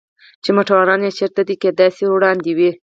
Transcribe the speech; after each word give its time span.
چې 0.43 0.49
موټروانان 0.55 1.01
یې 1.05 1.11
چېرې 1.17 1.41
دي؟ 1.47 1.55
کېدای 1.61 1.89
شي 1.97 2.05
وړاندې 2.09 2.51
وي. 2.57 2.69